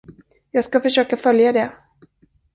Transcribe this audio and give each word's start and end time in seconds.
Jag 0.51 0.63
skall 0.63 0.81
försöka 0.81 1.17
följa 1.17 1.51
det. 1.53 1.71